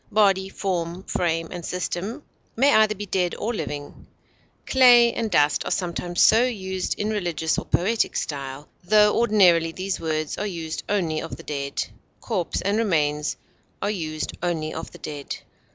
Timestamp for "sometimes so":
5.69-6.43